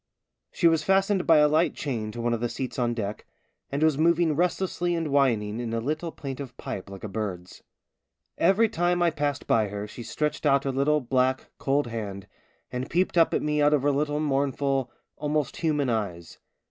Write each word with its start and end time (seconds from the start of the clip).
She 0.51 0.67
was 0.67 0.81
fastened 0.81 1.27
by 1.27 1.37
a 1.37 1.47
light 1.47 1.75
chain 1.75 2.11
to 2.11 2.21
one 2.21 2.33
of 2.33 2.39
the 2.39 2.49
seats 2.49 2.79
on 2.79 2.95
deck, 2.95 3.23
and 3.71 3.83
was 3.83 3.99
moving 3.99 4.35
restlessly 4.35 4.95
and 4.95 5.09
whining 5.09 5.59
in 5.59 5.75
a 5.75 5.79
little 5.79 6.11
plaintive 6.11 6.57
pipe 6.57 6.89
like 6.89 7.03
a 7.03 7.07
bird's. 7.07 7.61
Every 8.35 8.67
time 8.67 9.03
I 9.03 9.11
passed 9.11 9.45
by 9.45 9.67
her 9.67 9.87
she 9.87 10.01
stretched 10.01 10.43
out 10.43 10.63
her 10.63 10.71
little, 10.71 11.01
black, 11.01 11.51
cold 11.59 11.85
hand, 11.85 12.25
and 12.71 12.89
peeped 12.89 13.15
up 13.15 13.31
at 13.35 13.43
me 13.43 13.61
out 13.61 13.75
of 13.75 13.83
her 13.83 13.91
little 13.91 14.19
mournful, 14.19 14.91
almost 15.17 15.57
human 15.57 15.87
eyes. 15.87 16.39